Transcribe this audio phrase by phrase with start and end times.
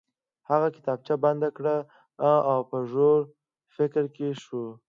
[0.49, 1.75] هغه کتابچه بنده کړه
[2.51, 3.21] او په ژور
[3.75, 4.63] فکر کې شو